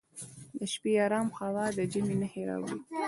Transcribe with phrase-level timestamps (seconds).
[0.57, 2.77] د شپې ارام هوا د ژمي نښې راوړي.